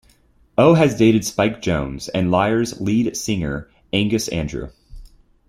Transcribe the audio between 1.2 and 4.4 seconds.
Spike Jonze and Liars lead singer Angus